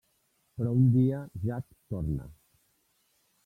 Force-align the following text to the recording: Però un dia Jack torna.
Però 0.59 0.71
un 0.77 0.87
dia 0.95 1.21
Jack 1.45 1.77
torna. 1.95 2.29